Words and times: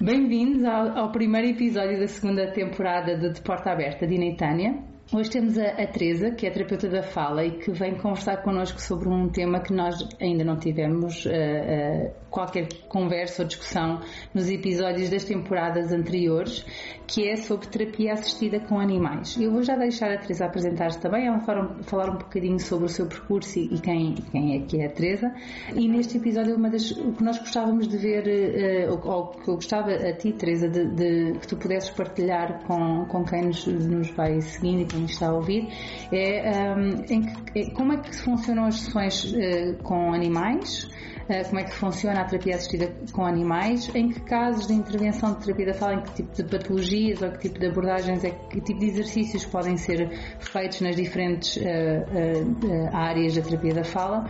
Bem-vindos 0.00 0.62
ao, 0.62 0.98
ao, 0.98 1.10
primeiro 1.10 1.48
episódio 1.48 1.98
da 1.98 2.06
segunda 2.06 2.52
temporada 2.52 3.16
de, 3.16 3.32
de 3.32 3.40
Porta 3.40 3.70
Aberta 3.70 4.06
de 4.06 4.14
Inetânia. 4.14 4.78
Hoje 5.10 5.30
temos 5.30 5.56
a, 5.56 5.68
a 5.68 5.86
Teresa, 5.86 6.32
que 6.32 6.46
é 6.46 6.50
terapeuta 6.50 6.86
da 6.86 7.02
fala 7.02 7.42
e 7.42 7.52
que 7.52 7.72
vem 7.72 7.96
conversar 7.96 8.42
connosco 8.42 8.78
sobre 8.78 9.08
um 9.08 9.30
tema 9.30 9.58
que 9.60 9.72
nós 9.72 9.96
ainda 10.20 10.44
não 10.44 10.58
tivemos 10.58 11.24
uh, 11.24 11.30
uh, 11.30 12.14
qualquer 12.36 12.68
conversa 12.90 13.42
ou 13.42 13.48
discussão 13.48 14.00
nos 14.34 14.50
episódios 14.50 15.08
das 15.08 15.24
temporadas 15.24 15.90
anteriores, 15.90 16.66
que 17.06 17.26
é 17.26 17.36
sobre 17.36 17.66
terapia 17.68 18.12
assistida 18.12 18.60
com 18.60 18.78
animais. 18.78 19.38
Eu 19.40 19.50
vou 19.50 19.62
já 19.62 19.74
deixar 19.74 20.12
a 20.12 20.18
Teresa 20.18 20.44
apresentar-se 20.44 21.00
também, 21.00 21.26
ela 21.26 21.40
falar, 21.40 21.82
falar 21.84 22.10
um 22.10 22.18
bocadinho 22.18 22.60
sobre 22.60 22.84
o 22.84 22.88
seu 22.90 23.06
percurso 23.06 23.58
e 23.58 23.80
quem, 23.80 24.16
quem 24.30 24.54
é 24.54 24.66
que 24.66 24.82
é 24.82 24.86
a 24.86 24.90
Teresa. 24.90 25.32
E 25.74 25.88
neste 25.88 26.18
episódio, 26.18 26.56
uma 26.56 26.68
das, 26.68 26.90
o 26.90 27.12
que 27.12 27.24
nós 27.24 27.38
gostávamos 27.38 27.88
de 27.88 27.96
ver, 27.96 28.90
uh, 28.90 29.08
ou, 29.08 29.28
que 29.28 29.48
eu 29.48 29.54
gostava 29.54 29.92
a 29.92 30.12
ti, 30.12 30.34
Teresa, 30.34 30.68
de, 30.68 30.90
de, 30.90 31.38
que 31.38 31.48
tu 31.48 31.56
pudesses 31.56 31.88
partilhar 31.88 32.64
com, 32.66 33.06
com 33.06 33.24
quem 33.24 33.46
nos, 33.46 33.66
nos 33.66 34.10
vai 34.10 34.42
seguindo 34.42 34.82
e 34.82 34.84
quem 34.84 35.00
nos 35.00 35.12
está 35.12 35.28
a 35.28 35.34
ouvir, 35.34 35.68
é, 36.12 36.74
um, 36.74 37.02
que, 37.02 37.60
é 37.60 37.70
como 37.70 37.94
é 37.94 37.96
que 37.96 38.14
funcionam 38.14 38.66
as 38.66 38.80
sessões 38.80 39.24
uh, 39.32 39.82
com 39.82 40.12
animais, 40.12 40.86
eh, 41.28 41.42
como 41.44 41.58
é 41.58 41.64
que 41.64 41.72
funciona 41.72 42.20
a 42.20 42.24
terapia 42.26 42.56
assistida 42.56 42.92
com 43.12 43.24
animais, 43.24 43.90
em 43.94 44.08
que 44.08 44.20
casos 44.20 44.66
de 44.66 44.74
intervenção 44.74 45.34
de 45.34 45.44
terapia 45.44 45.66
da 45.66 45.74
fala, 45.74 45.94
em 45.94 46.02
que 46.02 46.12
tipo 46.14 46.34
de 46.34 46.44
patologias 46.44 47.22
ou 47.22 47.30
que 47.30 47.38
tipo 47.38 47.58
de 47.58 47.66
abordagens, 47.66 48.24
é 48.24 48.30
que 48.30 48.60
tipo 48.60 48.80
de 48.80 48.86
exercícios 48.86 49.44
podem 49.44 49.76
ser 49.76 50.08
feitos 50.40 50.80
nas 50.80 50.96
diferentes 50.96 51.56
uh, 51.56 51.60
uh, 51.60 52.96
áreas 52.96 53.34
da 53.34 53.42
terapia 53.42 53.74
da 53.74 53.84
fala 53.84 54.26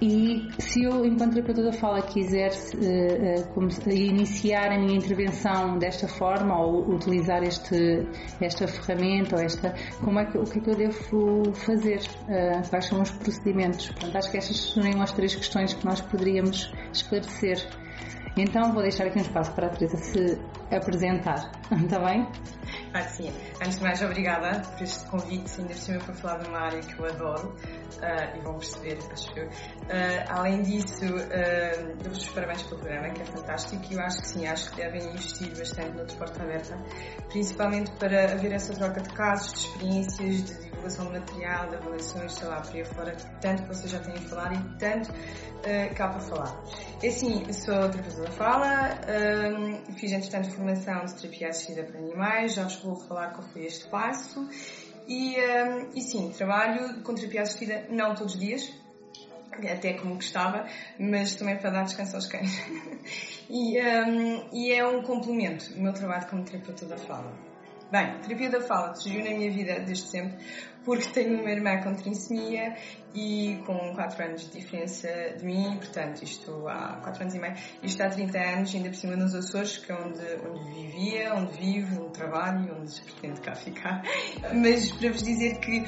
e 0.00 0.48
se 0.60 0.84
eu, 0.84 1.04
enquanto 1.04 1.34
terapeuta 1.34 1.60
da 1.60 1.72
fala, 1.72 2.00
quiser 2.02 2.52
uh, 2.52 3.90
iniciar 3.92 4.70
a 4.70 4.78
minha 4.78 4.96
intervenção 4.96 5.76
desta 5.76 6.06
forma 6.06 6.56
ou 6.56 6.88
utilizar 6.94 7.42
este, 7.42 8.06
esta 8.40 8.68
ferramenta 8.68 9.34
ou 9.34 9.42
esta, 9.42 9.74
como 10.04 10.20
é 10.20 10.26
que, 10.26 10.38
o 10.38 10.44
que 10.44 10.60
é 10.60 10.62
que 10.62 10.70
eu 10.70 10.76
devo 10.76 11.52
fazer? 11.52 12.00
Quais 12.70 12.84
são 12.84 13.02
os 13.02 13.10
procedimentos? 13.10 13.88
Portanto, 13.88 14.16
acho 14.16 14.30
que 14.30 14.38
estas 14.38 14.72
seriam 14.72 15.02
as 15.02 15.10
três 15.10 15.34
questões 15.34 15.74
que 15.74 15.84
nós 15.84 16.00
poderíamos 16.00 16.72
esclarecer. 16.92 17.17
Então 18.36 18.72
vou 18.72 18.82
deixar 18.82 19.06
aqui 19.06 19.18
um 19.18 19.22
espaço 19.22 19.52
para 19.52 19.66
a 19.66 19.70
Teresa 19.70 19.96
se 19.96 20.38
apresentar, 20.70 21.50
está 21.72 21.98
bem? 21.98 22.26
Ah, 22.94 23.02
sim. 23.02 23.32
Antes 23.60 23.78
de 23.78 23.82
mais, 23.82 24.00
obrigada 24.02 24.60
por 24.60 24.82
este 24.82 25.04
convite, 25.06 25.60
ainda 25.60 25.74
por 25.74 25.78
cima 25.80 25.98
para 25.98 26.14
falar 26.14 26.38
de 26.38 26.48
uma 26.48 26.58
área 26.58 26.80
que 26.80 26.98
eu 26.98 27.06
adoro 27.06 27.48
uh, 27.48 28.36
e 28.36 28.40
vão 28.40 28.54
perceber, 28.54 28.98
acho 29.10 29.38
eu. 29.38 29.48
Uh, 29.88 30.22
além 30.28 30.60
disso, 30.60 31.06
uh, 31.06 31.96
dou-vos 32.02 32.18
os 32.18 32.28
parabéns 32.28 32.62
pelo 32.64 32.78
programa, 32.78 33.08
que 33.08 33.22
é 33.22 33.24
fantástico 33.24 33.82
e 33.90 33.94
eu 33.94 34.00
acho 34.00 34.20
que 34.20 34.28
sim, 34.28 34.46
acho 34.46 34.70
que 34.70 34.76
devem 34.76 35.02
investir 35.08 35.48
bastante 35.56 35.96
no 35.96 36.04
Desporto 36.04 36.42
Aberta, 36.42 36.76
principalmente 37.30 37.90
para 37.92 38.32
haver 38.32 38.52
essa 38.52 38.74
troca 38.74 39.00
de 39.00 39.08
casos, 39.14 39.50
de 39.54 39.60
experiências, 39.60 40.44
de 40.44 40.60
divulgação 40.64 41.06
de 41.06 41.18
material, 41.18 41.70
de 41.70 41.76
avaliações, 41.76 42.34
sei 42.34 42.48
lá, 42.48 42.60
por 42.60 42.76
aí 42.76 42.84
fora, 42.84 43.16
tanto 43.40 43.62
que 43.62 43.68
vocês 43.68 43.90
já 43.90 43.98
têm 44.00 44.12
a 44.12 44.20
falar 44.20 44.52
e 44.52 44.78
tanto 44.78 45.10
uh, 45.10 45.94
cá 45.94 46.08
para 46.08 46.20
falar. 46.20 46.62
É 47.02 47.08
assim, 47.08 47.50
sou 47.50 47.88
terapeuta 47.88 48.22
da 48.24 48.30
fala, 48.32 48.90
um, 49.08 49.94
fiz 49.94 50.12
entretanto 50.12 50.50
formação 50.50 51.02
de 51.06 51.14
terapia 51.14 51.48
assistida 51.48 51.84
para 51.84 51.98
animais, 51.98 52.52
já 52.52 52.64
vos 52.64 52.76
vou 52.82 52.96
falar 52.96 53.30
qual 53.30 53.48
foi 53.48 53.64
este 53.64 53.88
passo. 53.88 54.46
E, 55.08 55.36
e 55.94 56.02
sim, 56.02 56.30
trabalho 56.36 57.02
com 57.02 57.14
terapia 57.14 57.40
assistida 57.40 57.86
não 57.88 58.14
todos 58.14 58.34
os 58.34 58.38
dias, 58.38 58.70
até 59.66 59.94
como 59.94 60.14
gostava, 60.14 60.66
mas 60.98 61.34
também 61.34 61.56
para 61.56 61.70
dar 61.70 61.84
descanso 61.84 62.16
aos 62.16 62.26
cães. 62.26 62.50
e, 63.48 63.80
um, 63.80 64.48
e 64.52 64.72
é 64.72 64.86
um 64.86 65.02
complemento 65.02 65.72
do 65.72 65.80
meu 65.80 65.92
trabalho 65.92 66.26
como 66.28 66.44
terapeuta 66.44 66.86
da 66.86 66.96
fala. 66.96 67.32
Bem, 67.90 68.20
terapia 68.20 68.50
da 68.50 68.60
fala 68.60 68.94
surgiu 68.94 69.24
na 69.24 69.30
minha 69.30 69.50
vida 69.50 69.80
desde 69.80 70.10
sempre 70.10 70.44
porque 70.88 71.10
tenho 71.10 71.40
uma 71.40 71.50
irmã 71.50 71.82
com 71.82 71.94
trissomia 71.94 72.74
e 73.14 73.60
com 73.66 73.94
4 73.94 74.24
anos 74.24 74.50
de 74.50 74.58
diferença 74.58 75.08
de 75.36 75.44
mim, 75.44 75.76
portanto, 75.76 76.22
isto 76.22 76.66
há 76.66 76.98
4 77.02 77.22
anos 77.22 77.34
e 77.34 77.38
meio, 77.38 77.54
isto 77.82 78.02
há 78.02 78.08
30 78.08 78.38
anos, 78.38 78.74
ainda 78.74 78.88
por 78.88 78.96
cima 78.96 79.14
nos 79.14 79.34
Açores, 79.34 79.76
que 79.76 79.92
é 79.92 79.94
onde, 79.94 80.24
onde 80.48 80.72
vivia, 80.72 81.34
onde 81.34 81.52
vivo, 81.58 82.04
onde 82.04 82.12
trabalho 82.12 82.74
onde 82.74 83.00
pretendo 83.02 83.40
cá 83.42 83.54
ficar. 83.54 84.02
Mas 84.54 84.90
para 84.92 85.10
vos 85.10 85.22
dizer 85.22 85.58
que 85.60 85.84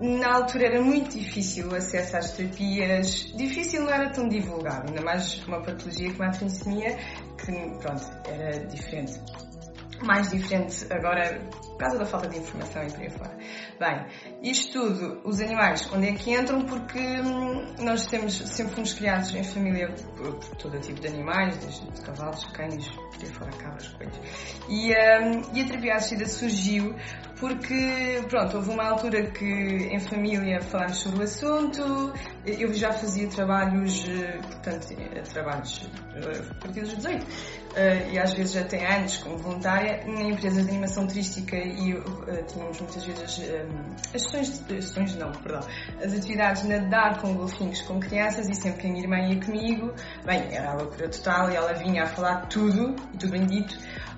na 0.00 0.36
altura 0.36 0.66
era 0.66 0.82
muito 0.82 1.18
difícil 1.18 1.68
o 1.68 1.74
acesso 1.74 2.16
às 2.16 2.32
terapias, 2.32 3.32
difícil 3.36 3.82
não 3.82 3.90
era 3.90 4.10
tão 4.10 4.28
divulgado, 4.28 4.88
ainda 4.88 5.02
mais 5.02 5.46
uma 5.46 5.60
patologia 5.60 6.10
como 6.12 6.24
a 6.24 6.30
trissomia, 6.30 6.96
que 7.36 7.52
pronto, 7.78 8.04
era 8.26 8.66
diferente 8.66 9.20
mais 10.02 10.30
diferente 10.30 10.86
agora 10.90 11.40
por 11.50 11.76
causa 11.76 11.98
da 11.98 12.06
falta 12.06 12.28
de 12.28 12.38
informação 12.38 12.82
e 12.82 12.90
por 12.90 13.00
aí 13.00 13.10
fora. 13.10 13.36
Bem, 13.78 14.06
isto 14.42 14.72
tudo, 14.72 15.20
os 15.24 15.40
animais, 15.40 15.90
onde 15.92 16.08
é 16.08 16.12
que 16.14 16.32
entram? 16.32 16.62
Porque 16.64 16.98
hum, 16.98 17.74
nós 17.80 18.06
temos, 18.06 18.38
sempre 18.38 18.74
fomos 18.74 18.94
criados 18.94 19.34
em 19.34 19.44
família 19.44 19.94
por, 20.16 20.34
por 20.34 20.56
todo 20.56 20.80
tipo 20.80 21.00
de 21.00 21.08
animais, 21.08 21.56
desde 21.58 22.02
cavalos, 22.02 22.44
cães, 22.46 22.88
por 22.88 23.22
aí 23.22 23.26
fora, 23.26 23.50
cabras, 23.52 23.88
coelhos. 23.88 24.18
E, 24.68 24.92
hum, 24.92 25.42
e 25.54 25.60
a 25.60 25.66
terapia 25.66 25.94
assistida 25.94 26.26
surgiu 26.26 26.94
porque, 27.40 28.22
pronto, 28.28 28.58
houve 28.58 28.70
uma 28.70 28.84
altura 28.84 29.30
que 29.30 29.44
em 29.44 29.98
família 29.98 30.60
falámos 30.60 30.98
sobre 30.98 31.20
o 31.20 31.22
assunto, 31.22 32.12
eu 32.44 32.72
já 32.74 32.92
fazia 32.92 33.26
trabalhos, 33.28 34.06
eh, 34.06 34.38
portanto, 34.42 34.88
eh, 34.92 35.22
trabalhos 35.22 35.90
eh, 36.16 36.50
a 36.50 36.54
partir 36.56 36.82
dos 36.82 36.94
18, 36.96 37.26
e 38.12 38.18
às 38.18 38.34
vezes 38.34 38.56
até 38.56 38.94
anos 38.94 39.16
como 39.18 39.38
voluntária, 39.38 40.04
na 40.06 40.24
empresa 40.24 40.62
de 40.62 40.68
animação 40.68 41.06
turística 41.06 41.56
e 41.56 41.94
tínhamos 42.46 42.78
muitas 42.80 43.04
vezes 43.04 43.40
as 44.14 44.29
não, 45.16 45.32
perdão, 45.32 45.60
as 46.02 46.12
atividades 46.12 46.64
nadar 46.64 47.20
com 47.20 47.34
golfinhos 47.34 47.82
com 47.82 47.98
crianças 47.98 48.48
e 48.48 48.54
sempre 48.54 48.80
que 48.80 48.86
a 48.86 48.90
minha 48.90 49.02
irmã 49.02 49.18
ia 49.18 49.40
comigo, 49.40 49.92
bem, 50.24 50.54
era 50.54 50.70
a 50.70 50.74
loucura 50.74 51.08
total 51.08 51.50
e 51.50 51.56
ela 51.56 51.72
vinha 51.74 52.04
a 52.04 52.06
falar 52.06 52.46
tudo, 52.46 52.94
e 53.14 53.18
tudo 53.18 53.32
bem 53.32 53.46
dito, 53.46 53.76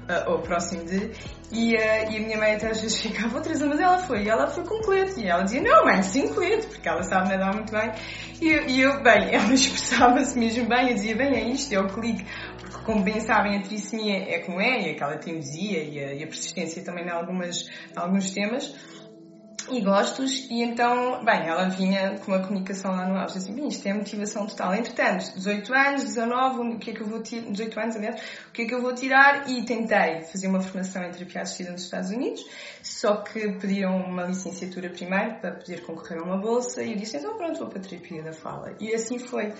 uh, 0.08 0.30
ou 0.30 0.38
próximo 0.40 0.84
de, 0.84 1.12
e, 1.50 1.74
uh, 1.74 2.10
e 2.10 2.16
a 2.16 2.20
minha 2.20 2.38
mãe 2.38 2.54
até 2.54 2.70
às 2.70 2.80
vezes 2.80 3.00
ficava, 3.00 3.40
Teresa, 3.40 3.66
mas 3.66 3.80
ela 3.80 3.98
foi, 3.98 4.24
e 4.24 4.28
ela 4.28 4.46
foi 4.46 4.64
completo, 4.64 5.20
e 5.20 5.28
ela 5.28 5.42
dizia, 5.42 5.62
não 5.62 5.84
mãe, 5.84 6.02
sim, 6.02 6.28
completo, 6.28 6.68
porque 6.68 6.88
ela 6.88 7.02
sabe 7.02 7.30
nadar 7.30 7.54
muito 7.54 7.72
bem, 7.72 7.92
e, 8.40 8.72
e 8.72 8.80
eu, 8.80 9.02
bem, 9.02 9.32
ela 9.34 9.52
expressava-se 9.52 10.38
mesmo 10.38 10.68
bem, 10.68 10.88
eu 10.88 10.94
dizia, 10.94 11.16
bem, 11.16 11.34
é 11.36 11.48
isto, 11.48 11.72
é 11.72 11.80
o 11.80 11.88
clique, 11.88 12.24
porque 12.58 12.84
como 12.84 13.02
bem 13.02 13.20
sabem, 13.20 13.58
a 13.58 13.62
trissomia 13.62 14.18
é 14.18 14.40
como 14.40 14.60
é, 14.60 14.88
e 14.88 14.90
aquela 14.90 15.16
teimosia 15.16 15.82
e 15.82 15.98
a, 15.98 16.14
e 16.14 16.24
a 16.24 16.26
persistência 16.26 16.82
também 16.82 17.04
em, 17.04 17.10
algumas, 17.10 17.68
em 17.68 17.98
alguns 17.98 18.30
temas, 18.32 18.74
e 19.70 19.80
gostos, 19.80 20.46
e 20.50 20.62
então, 20.62 21.24
bem, 21.24 21.46
ela 21.46 21.68
vinha 21.68 22.18
com 22.18 22.32
uma 22.32 22.40
comunicação 22.40 22.90
lá 22.92 23.06
no 23.06 23.16
auge, 23.18 23.38
assim, 23.38 23.54
bem, 23.54 23.68
isto 23.68 23.86
é 23.86 23.94
motivação 23.94 24.46
total. 24.46 24.74
Entretanto, 24.74 25.32
18 25.34 25.74
anos, 25.74 26.04
19, 26.04 26.60
o 26.60 26.78
que 26.78 26.90
é 26.90 26.94
que 26.94 27.02
eu 27.02 27.06
vou 27.06 27.22
tirar, 27.22 27.50
18 27.50 27.80
anos, 27.80 27.96
aliás, 27.96 28.22
o 28.48 28.52
que 28.52 28.62
é 28.62 28.66
que 28.66 28.74
eu 28.74 28.80
vou 28.80 28.94
tirar? 28.94 29.48
E 29.48 29.64
tentei 29.64 30.22
fazer 30.22 30.48
uma 30.48 30.60
formação 30.60 31.02
em 31.04 31.10
terapia 31.10 31.42
assistida 31.42 31.70
nos 31.70 31.82
Estados 31.82 32.10
Unidos, 32.10 32.44
só 32.82 33.16
que 33.16 33.52
pediram 33.52 33.96
uma 33.96 34.24
licenciatura 34.24 34.90
primeiro 34.90 35.40
para 35.40 35.52
poder 35.52 35.82
concorrer 35.82 36.18
a 36.18 36.22
uma 36.24 36.38
bolsa, 36.38 36.82
e 36.82 36.92
eu 36.92 36.96
disse, 36.96 37.16
então 37.16 37.36
pronto, 37.36 37.58
vou 37.58 37.68
para 37.68 37.78
a 37.78 37.82
terapia 37.82 38.22
da 38.22 38.32
fala. 38.32 38.74
E 38.80 38.94
assim 38.94 39.18
foi. 39.18 39.52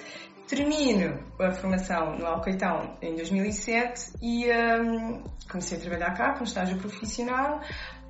Termino 0.45 1.19
a 1.39 1.53
formação 1.53 2.19
no 2.19 2.27
Alcoitão 2.27 2.97
em 3.01 3.15
2007 3.15 4.13
e 4.21 4.51
um, 4.51 5.23
comecei 5.49 5.79
a 5.79 5.81
trabalhar 5.81 6.15
cá 6.15 6.35
com 6.35 6.45
estágio 6.45 6.77
profissional 6.79 7.61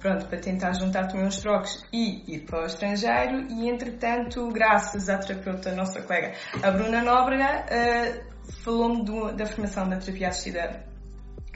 pronto, 0.03 0.27
para 0.27 0.39
tentar 0.39 0.73
juntar 0.73 1.07
também 1.07 1.27
uns 1.27 1.41
trocos 1.41 1.83
e 1.93 2.35
ir 2.35 2.41
para 2.41 2.63
o 2.63 2.67
estrangeiro 2.67 3.47
e 3.49 3.71
entretanto, 3.71 4.49
graças 4.49 5.09
à 5.09 5.17
terapeuta, 5.17 5.73
nossa 5.75 6.03
colega, 6.03 6.35
a 6.61 6.71
Bruna 6.73 7.03
Nóbrega, 7.03 7.65
uh, 7.65 8.53
falou-me 8.65 9.33
da 9.35 9.47
formação 9.47 9.89
da 9.89 9.97
terapia 9.97 10.29
assistida 10.29 10.93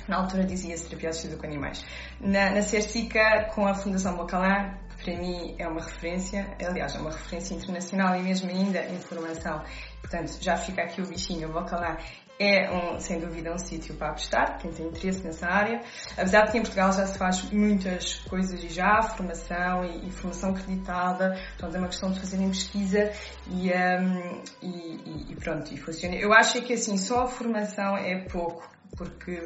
na 0.08 0.18
altura 0.18 0.44
dizia-se 0.44 0.88
terapia 0.88 1.08
assistida 1.10 1.36
com 1.36 1.46
animais. 1.46 1.84
Na, 2.20 2.50
na 2.50 2.62
Cercica, 2.62 3.50
com 3.52 3.66
a 3.66 3.74
Fundação 3.74 4.16
Bocalã, 4.16 4.78
que 4.96 5.04
para 5.04 5.20
mim 5.20 5.56
é 5.58 5.66
uma 5.66 5.80
referência, 5.80 6.46
aliás, 6.64 6.94
é 6.94 6.98
uma 7.00 7.10
referência 7.10 7.54
internacional 7.54 8.14
e 8.14 8.22
mesmo 8.22 8.48
ainda 8.48 8.84
em 8.86 8.98
formação. 9.00 9.64
Portanto, 10.00 10.38
já 10.40 10.56
fica 10.56 10.82
aqui 10.82 11.02
o 11.02 11.06
bichinho, 11.06 11.48
o 11.48 11.52
Bocalã 11.52 11.96
é, 12.38 12.70
um, 12.70 13.00
sem 13.00 13.18
dúvida, 13.18 13.52
um 13.52 13.58
sítio 13.58 13.94
para 13.94 14.10
apostar, 14.10 14.58
quem 14.58 14.70
tem 14.70 14.86
interesse 14.86 15.24
nessa 15.24 15.46
área. 15.46 15.80
Apesar 16.12 16.42
de 16.46 16.52
que 16.52 16.58
em 16.58 16.62
Portugal 16.62 16.92
já 16.92 17.06
se 17.06 17.18
faz 17.18 17.42
muitas 17.50 18.16
coisas 18.20 18.62
e 18.62 18.68
já, 18.68 19.02
formação 19.02 19.84
e, 19.84 20.08
e 20.08 20.10
formação 20.10 20.50
acreditada, 20.50 21.38
portanto 21.50 21.74
é 21.74 21.78
uma 21.78 21.88
questão 21.88 22.12
de 22.12 22.20
fazerem 22.20 22.48
pesquisa 22.48 23.10
e, 23.48 23.70
um, 23.70 24.42
e, 24.62 25.32
e, 25.32 25.36
pronto, 25.36 25.72
e 25.72 25.76
funciona. 25.76 26.14
Eu 26.16 26.32
acho 26.32 26.60
que 26.62 26.74
assim, 26.74 26.96
só 26.96 27.22
a 27.22 27.26
formação 27.26 27.96
é 27.96 28.24
pouco, 28.28 28.68
porque 28.96 29.40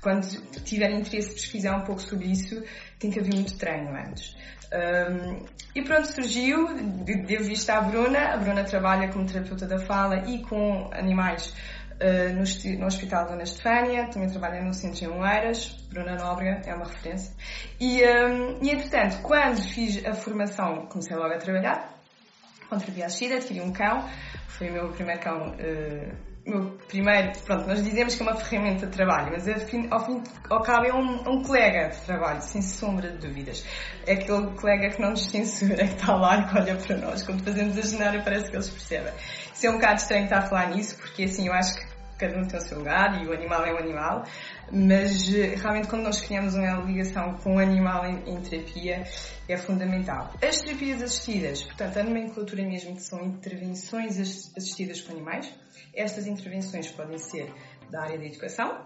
quando 0.00 0.26
tiverem 0.64 1.00
interesse 1.00 1.30
de 1.30 1.34
pesquisar 1.34 1.76
um 1.76 1.84
pouco 1.84 2.00
sobre 2.00 2.26
isso, 2.26 2.62
tem 2.98 3.10
que 3.10 3.18
haver 3.18 3.34
muito 3.34 3.56
treino 3.58 3.90
antes. 3.90 4.36
Um, 4.72 5.44
e 5.74 5.82
pronto, 5.82 6.06
surgiu, 6.06 6.66
devo 7.26 7.44
vista 7.44 7.74
à 7.74 7.80
Bruna, 7.82 8.32
a 8.32 8.36
Bruna 8.38 8.64
trabalha 8.64 9.12
como 9.12 9.26
terapeuta 9.26 9.66
da 9.66 9.78
fala 9.78 10.30
e 10.30 10.42
com 10.42 10.88
animais 10.92 11.54
uh, 12.02 12.78
no, 12.78 12.86
Hospital 12.86 13.26
Dona 13.26 13.42
Estefânia, 13.42 14.08
também 14.10 14.28
trabalhei 14.28 14.60
no 14.60 14.74
Centro 14.74 15.04
em 15.04 15.08
Oeiras, 15.08 15.70
Bruna 15.88 16.16
Nóbrega 16.16 16.62
é 16.66 16.74
uma 16.74 16.86
referência. 16.86 17.34
E, 17.80 18.02
um, 18.04 18.58
e 18.62 18.70
entretanto, 18.70 19.22
quando 19.22 19.60
fiz 19.62 20.04
a 20.04 20.12
formação, 20.12 20.86
comecei 20.86 21.16
logo 21.16 21.32
a 21.32 21.38
trabalhar, 21.38 21.92
com 22.68 22.78
terapia 22.78 23.06
assistida, 23.06 23.36
adquiri 23.36 23.60
um 23.60 23.72
cão, 23.72 24.08
foi 24.48 24.70
o 24.70 24.72
meu 24.72 24.88
primeiro 24.90 25.20
cão. 25.20 25.52
Uh, 25.52 26.32
meu 26.44 26.76
primeiro, 26.88 27.30
pronto, 27.44 27.68
nós 27.68 27.84
dizemos 27.84 28.16
que 28.16 28.22
é 28.22 28.26
uma 28.26 28.34
ferramenta 28.34 28.86
de 28.86 28.92
trabalho, 28.92 29.30
mas 29.30 29.46
ao 29.46 29.60
fim, 29.60 29.86
ao 29.90 30.04
fim 30.04 30.22
ao 30.50 30.60
cabo 30.62 30.86
é 30.86 30.92
um, 30.92 31.20
um, 31.30 31.42
colega 31.42 31.90
de 31.90 32.00
trabalho, 32.00 32.42
sem 32.42 32.60
sombra 32.60 33.10
de 33.12 33.18
dúvidas. 33.18 33.64
É 34.06 34.14
aquele 34.14 34.50
colega 34.56 34.90
que 34.90 35.00
não 35.00 35.10
nos 35.10 35.26
censura, 35.26 35.76
que 35.76 35.94
está 35.94 36.16
lá 36.16 36.38
e 36.38 36.46
que 36.46 36.58
olha 36.58 36.76
para 36.76 36.96
nós. 36.96 37.22
Quando 37.22 37.44
fazemos 37.44 37.78
a 37.78 37.82
cenário 37.82 38.24
parece 38.24 38.50
que 38.50 38.56
eles 38.56 38.68
percebem. 38.70 39.12
Isso 39.54 39.66
é 39.66 39.70
um 39.70 39.74
bocado 39.74 40.00
estranho 40.00 40.24
estar 40.24 40.38
a 40.38 40.42
falar 40.42 40.70
nisso, 40.70 40.96
porque 40.96 41.24
assim 41.24 41.46
eu 41.46 41.52
acho 41.52 41.76
que 41.76 41.91
cada 42.22 42.38
um 42.38 42.46
tem 42.46 42.56
o 42.56 42.62
seu 42.62 42.78
lugar 42.78 43.20
e 43.20 43.26
o 43.26 43.32
animal 43.32 43.66
é 43.66 43.74
um 43.74 43.78
animal, 43.78 44.24
mas 44.70 45.34
eh, 45.34 45.56
realmente 45.56 45.88
quando 45.88 46.04
nós 46.04 46.20
criamos 46.20 46.54
uma 46.54 46.80
ligação 46.82 47.34
com 47.34 47.56
o 47.56 47.58
animal 47.58 48.06
em, 48.06 48.32
em 48.32 48.40
terapia 48.40 49.02
é 49.48 49.56
fundamental. 49.56 50.32
As 50.40 50.62
terapias 50.62 51.02
assistidas, 51.02 51.64
portanto, 51.64 51.98
a 51.98 52.04
nomenclatura 52.04 52.62
mesmo 52.62 52.94
que 52.94 53.02
são 53.02 53.24
intervenções 53.24 54.20
assistidas 54.56 55.00
com 55.00 55.14
animais, 55.14 55.52
estas 55.92 56.28
intervenções 56.28 56.88
podem 56.92 57.18
ser 57.18 57.52
da 57.90 58.02
área 58.02 58.16
da 58.16 58.24
educação, 58.24 58.84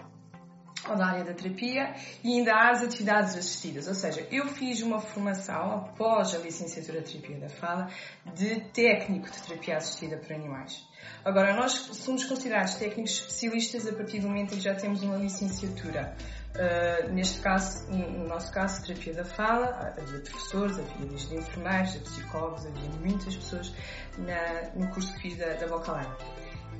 ou 0.89 0.97
da 0.97 1.07
área 1.07 1.25
da 1.25 1.35
terapia 1.35 1.95
e 2.23 2.39
ainda 2.39 2.55
as 2.55 2.83
atividades 2.83 3.37
assistidas. 3.37 3.87
Ou 3.89 3.95
seja, 3.95 4.27
eu 4.31 4.47
fiz 4.47 4.83
uma 4.83 5.01
formação 5.01 5.73
após 5.73 6.35
a 6.35 6.39
licenciatura 6.39 7.01
de 7.01 7.13
terapia 7.13 7.39
da 7.41 7.49
fala 7.49 7.89
de 8.35 8.61
técnico 8.73 9.31
de 9.31 9.39
terapia 9.43 9.77
assistida 9.77 10.17
por 10.17 10.33
animais. 10.33 10.87
Agora, 11.25 11.55
nós 11.55 11.73
somos 11.73 12.25
considerados 12.25 12.75
técnicos 12.75 13.13
especialistas 13.13 13.87
a 13.87 13.93
partir 13.93 14.21
do 14.21 14.29
momento 14.29 14.55
em 14.55 14.59
que 14.59 14.65
já 14.65 14.75
temos 14.75 15.03
uma 15.03 15.17
licenciatura. 15.17 16.17
Uh, 16.55 17.13
neste 17.13 17.41
caso, 17.41 17.87
no 17.93 18.27
nosso 18.27 18.51
caso, 18.51 18.83
terapia 18.87 19.13
da 19.13 19.25
fala, 19.25 19.95
havia 19.99 20.21
professores, 20.21 20.79
havia 20.79 21.07
desde 21.07 21.37
enfermeiros, 21.37 21.91
havia 21.91 22.01
psicólogos, 22.03 22.67
havia 22.67 22.91
muitas 23.01 23.37
pessoas 23.37 23.75
na, 24.19 24.71
no 24.75 24.89
curso 24.91 25.13
que 25.15 25.21
fiz 25.21 25.37
da, 25.37 25.53
da 25.55 25.67
Bocalhar. 25.67 26.17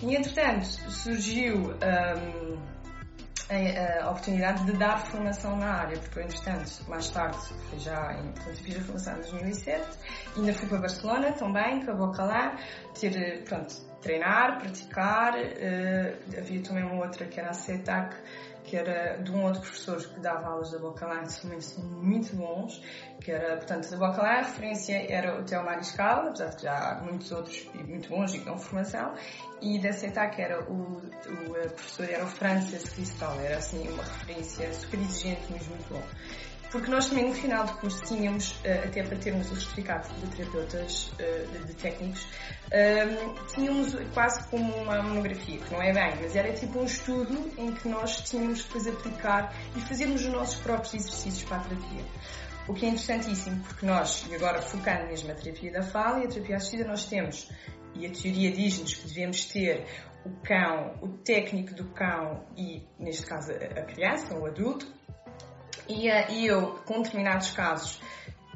E 0.01 0.15
entretanto, 0.15 0.67
surgiu 0.91 1.73
um, 1.73 2.59
a, 3.49 4.05
a, 4.05 4.11
oportunidade 4.11 4.65
de 4.65 4.73
dar 4.73 4.99
formação 5.07 5.57
na 5.57 5.73
área, 5.81 5.99
porque 5.99 6.19
eu, 6.19 6.25
entretanto, 6.25 6.71
mais 6.89 7.09
tarde, 7.11 7.39
foi 7.71 7.79
já 7.79 8.15
portanto, 8.35 8.63
fiz 8.63 8.77
a 8.77 8.81
formação 8.81 9.15
em 9.15 9.21
2007, 9.21 9.99
ainda 10.37 10.53
fui 10.53 10.69
para 10.69 10.79
Barcelona 10.79 11.33
também, 11.33 11.85
para 11.85 11.95
Bocalá, 11.95 12.57
ter, 12.99 13.45
pronto, 13.45 13.75
treinar, 14.01 14.59
praticar, 14.59 15.35
uh, 15.35 16.39
havia 16.39 16.63
também 16.63 16.85
uma 16.85 17.05
outra 17.05 17.27
que 17.27 17.39
era 17.41 17.51
a 17.51 17.55
CETAC, 17.55 18.17
que 18.67 18.77
era 18.77 19.17
de 19.23 19.31
um 19.31 19.45
outro 19.45 19.61
professor 19.61 19.97
que 19.97 20.21
dava 20.21 20.49
aulas 20.49 20.73
da 20.73 20.79
Bocalá, 20.79 21.21
que 21.21 21.33
são 21.33 21.85
muito 21.85 22.35
bons, 22.35 22.83
que 23.21 23.31
era, 23.31 23.57
portanto, 23.57 23.89
da 23.89 23.97
Bocalá 23.97 24.39
a 24.39 24.43
referência 24.43 25.07
era 25.11 25.41
o 25.41 25.45
Theo 25.45 25.65
Mariscal, 25.65 26.29
apesar 26.29 26.49
de 26.49 26.57
que 26.57 26.63
já 26.63 26.75
há 26.75 27.01
muitos 27.03 27.31
outros 27.33 27.65
muito 27.75 28.09
bons 28.09 28.35
e 28.35 28.41
que 28.41 28.45
dão 28.45 28.59
formação, 28.59 29.15
e 29.63 29.79
da 29.79 29.93
CETAC 29.93 30.41
era 30.41 30.63
o, 30.71 30.99
o 30.99 31.71
professor 31.75 32.11
era 32.11 32.25
o 32.25 32.29
Francis 32.29 32.91
Cristal, 32.91 33.39
era 33.41 33.59
assim 33.59 33.89
uma 33.89 34.03
referência 34.03 34.73
super 34.73 35.01
exigente, 35.01 35.43
mas 35.51 35.67
muito 35.69 35.89
bom. 35.89 36.03
Porque 36.71 36.91
nós 36.91 37.09
também 37.09 37.29
no 37.29 37.35
final 37.35 37.65
do 37.65 37.73
curso 37.75 38.03
tínhamos, 38.05 38.59
eh, 38.65 38.85
até 38.85 39.03
para 39.03 39.17
termos 39.17 39.51
o 39.51 39.57
certificado 39.57 40.09
de 40.15 40.27
terapeutas, 40.37 41.13
eh, 41.19 41.47
de 41.65 41.75
técnicos, 41.75 42.27
ehm, 42.73 43.35
tínhamos 43.55 43.97
quase 44.13 44.47
como 44.49 44.75
uma 44.75 45.01
monografia, 45.01 45.59
que 45.59 45.73
não 45.73 45.81
é 45.81 45.93
bem, 45.93 46.17
mas 46.21 46.35
era 46.35 46.53
tipo 46.53 46.81
um 46.81 46.85
estudo 46.85 47.53
em 47.57 47.73
que 47.73 47.89
nós 47.89 48.21
tínhamos 48.23 48.63
que 48.63 48.79
depois 48.79 48.87
aplicar 48.89 49.55
e 49.77 49.81
fazermos 49.81 50.23
os 50.23 50.33
nossos 50.33 50.57
próprios 50.57 50.95
exercícios 50.95 51.45
para 51.45 51.59
a 51.59 51.61
terapia. 51.61 52.05
O 52.69 52.75
que 52.75 52.85
é 52.85 52.89
interessantíssimo, 52.89 53.63
porque 53.63 53.87
nós, 53.87 54.27
e 54.29 54.35
agora 54.35 54.61
focando 54.61 55.07
mesmo 55.07 55.31
a 55.31 55.35
terapia 55.35 55.71
da 55.71 55.83
fala 55.83 56.25
e 56.25 56.27
a 56.27 56.29
terapia 56.29 56.57
assistida, 56.57 56.85
nós 56.85 57.05
temos, 57.05 57.49
e 57.95 58.07
a 58.07 58.11
teoria 58.11 58.51
diz-nos 58.51 58.95
que 58.95 59.07
devemos 59.07 59.45
ter 59.47 59.87
o 60.25 60.31
cão, 60.43 60.99
o 61.01 61.09
técnico 61.19 61.75
do 61.75 61.85
cão 61.93 62.45
e, 62.57 62.83
neste 62.99 63.25
caso, 63.25 63.53
a 63.53 63.83
criança, 63.83 64.37
o 64.37 64.45
adulto, 64.47 64.87
e, 65.89 66.11
uh, 66.11 66.31
e 66.31 66.47
eu, 66.47 66.79
com 66.85 67.03
determinados 67.03 67.51
casos, 67.51 68.01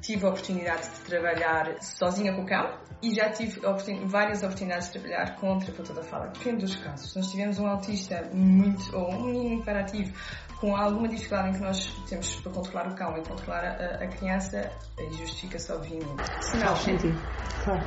tive 0.01 0.27
a 0.27 0.31
oportunidade 0.31 0.89
de 0.89 1.01
trabalhar 1.01 1.83
sozinha 1.83 2.35
com 2.35 2.43
o 2.43 2.47
cão 2.47 2.73
e 3.03 3.15
já 3.15 3.31
tive 3.31 3.59
oportun 3.61 4.07
várias 4.07 4.43
oportunidades 4.43 4.87
de 4.87 4.99
trabalhar 4.99 5.37
com 5.37 5.59
terapeuta 5.59 5.93
da 5.95 6.03
fala. 6.03 6.29
Depende 6.29 6.65
dos 6.65 6.77
casos. 6.77 7.15
Nós 7.15 7.31
tivermos 7.31 7.59
um 7.59 7.67
autista 7.67 8.29
muito, 8.33 8.97
ou 8.97 9.11
um 9.11 9.25
menino 9.25 9.61
hiperativo 9.61 10.13
com 10.61 10.77
alguma 10.77 11.09
dificuldade 11.09 11.49
em 11.49 11.53
que 11.55 11.61
nós 11.61 11.87
temos 12.09 12.35
para 12.37 12.53
controlar 12.53 12.89
o 12.89 12.95
cão 12.95 13.17
e 13.17 13.23
controlar 13.23 13.65
a, 13.65 14.05
a 14.05 14.07
criança, 14.09 14.71
aí 14.99 15.13
justifica-se 15.13 15.73
obviamente. 15.73 16.23
Se 16.43 16.57
não, 16.59 16.67
Faz 16.67 16.81
sentido, 16.81 17.19
claro. 17.65 17.85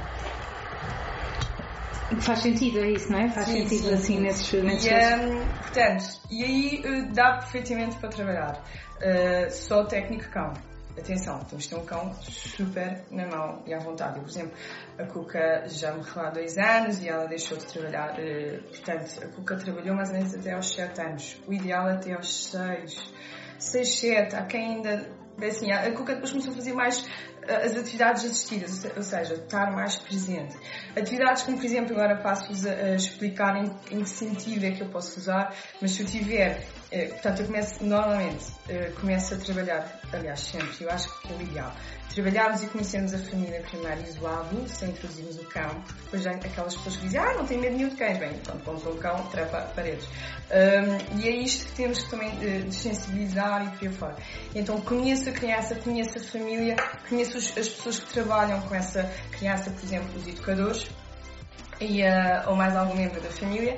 Faz 2.22 2.40
sentido, 2.40 2.80
é 2.80 2.92
isso, 2.92 3.12
não 3.12 3.20
é? 3.20 3.30
Faz 3.30 3.48
sim, 3.48 3.68
sentido 3.68 3.88
sim, 3.88 3.94
assim 3.94 4.16
sim. 4.16 4.22
nesses, 4.22 4.64
nesses 4.64 4.92
e, 4.92 5.16
um, 5.16 5.48
Portanto, 5.48 6.22
e 6.30 6.44
aí 6.44 6.84
uh, 6.86 7.14
dá 7.14 7.38
perfeitamente 7.38 7.98
para 7.98 8.10
trabalhar. 8.10 8.64
Uh, 8.98 9.52
só 9.52 9.86
técnico 9.86 10.30
cão. 10.30 10.54
Atenção, 10.98 11.40
temos 11.46 11.64
de 11.64 11.70
ter 11.72 11.76
um 11.76 11.86
cão 11.86 12.14
super 12.22 13.04
na 13.10 13.26
mão 13.26 13.64
e 13.66 13.74
à 13.74 13.80
vontade. 13.80 14.18
Eu, 14.18 14.24
por 14.24 14.30
exemplo, 14.30 14.54
a 15.00 15.04
Cuca 15.06 15.64
já 15.68 15.92
me 15.92 15.98
morreu 15.98 16.24
há 16.24 16.30
dois 16.30 16.56
anos 16.58 17.02
e 17.02 17.10
ela 17.10 17.26
deixou 17.26 17.58
de 17.58 17.66
trabalhar. 17.66 18.12
Uh, 18.20 18.62
portanto, 18.64 19.24
a 19.24 19.28
Cuca 19.30 19.56
trabalhou 19.56 19.96
mais 19.96 20.10
ou 20.10 20.16
menos 20.16 20.36
até 20.36 20.54
aos 20.54 20.72
7 20.72 21.02
anos. 21.02 21.42
O 21.48 21.54
ideal 21.54 21.90
é 21.90 21.94
até 21.94 22.14
aos 22.14 22.46
6. 22.52 23.14
6, 23.58 24.00
7. 24.00 24.36
Há 24.36 24.46
quem 24.46 24.76
ainda. 24.76 25.23
Assim, 25.42 25.72
a 25.72 25.92
Cuca 25.92 26.14
depois 26.14 26.32
começou 26.32 26.52
a 26.54 26.56
fazer 26.56 26.74
mais 26.74 27.06
as 27.48 27.76
atividades 27.76 28.26
assistidas, 28.26 28.86
ou 28.96 29.04
seja, 29.04 29.34
estar 29.36 29.72
mais 29.72 29.96
presente. 29.98 30.56
Atividades 30.96 31.44
como, 31.44 31.58
por 31.58 31.66
exemplo, 31.66 31.94
agora 31.94 32.22
passo-vos 32.22 32.66
a, 32.66 32.96
explicar 32.96 33.56
em, 33.58 33.72
em, 33.92 34.04
que 34.04 34.10
sentido 34.10 34.66
é 34.66 34.72
que 34.72 34.82
eu 34.82 34.90
posso 34.90 35.20
usar, 35.20 35.54
mas 35.82 35.92
se 35.92 36.04
eu 36.04 36.08
tiver, 36.08 36.64
eh, 36.92 37.08
portanto, 37.08 37.42
eu 37.42 37.48
começo, 37.48 37.84
normalmente, 37.84 38.46
eh, 38.70 38.92
começo 39.00 39.34
a 39.34 39.38
trabalhar, 39.38 40.00
aliás, 40.12 40.40
sempre, 40.40 40.84
eu 40.84 40.90
acho 40.90 41.22
que 41.22 41.34
é 41.34 41.36
o 41.36 41.42
ideal, 41.42 41.74
trabalharmos 42.14 42.64
e 42.64 42.68
conhecermos 42.68 43.14
a 43.14 43.18
família 43.18 43.62
primeiro 43.62 44.02
isolado, 44.04 44.70
sem 44.70 44.90
introduzirmos 44.90 45.38
o 45.40 45.46
cão, 45.46 45.84
depois 46.04 46.22
já 46.22 46.32
aquelas 46.32 46.76
pessoas 46.76 46.96
que 46.98 47.02
dizem, 47.04 47.20
ah, 47.20 47.34
não 47.34 47.46
tem 47.46 47.58
medo 47.60 47.76
nenhum 47.76 47.90
de 47.90 47.96
cães, 47.96 48.18
bem, 48.20 48.40
quando 48.46 48.64
pomos 48.64 48.86
um 48.86 48.98
cão, 48.98 49.16
trepa 49.30 49.62
paredes. 49.76 50.08
Um, 50.52 51.20
e 51.20 51.28
é 51.28 51.32
isto 51.32 51.66
que 51.66 51.72
temos 51.74 52.04
que 52.04 52.10
também 52.12 52.30
uh, 52.30 52.64
desensibilizar 52.66 53.66
e 53.66 53.78
por 53.78 53.88
aí 53.88 53.94
fora. 53.94 54.16
Então 54.54 54.80
conheço 54.82 55.23
a 55.30 55.34
criança, 55.34 55.76
conheço 55.76 56.18
a 56.18 56.22
família, 56.22 56.76
conheço 57.08 57.38
as 57.38 57.48
pessoas 57.48 58.00
que 58.00 58.14
trabalham 58.14 58.62
com 58.62 58.76
essa 58.76 59.04
criança, 59.32 59.72
por 59.72 59.84
exemplo, 59.84 60.10
os 60.16 60.28
educadores, 60.28 60.88
e, 61.80 62.02
uh, 62.04 62.50
ou 62.50 62.56
mais 62.56 62.76
algum 62.76 62.96
membro 62.96 63.20
da 63.22 63.30
família, 63.30 63.78